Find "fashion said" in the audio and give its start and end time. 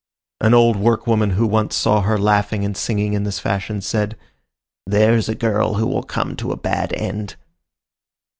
3.37-4.17